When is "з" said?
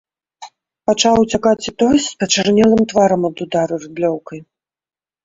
2.05-2.09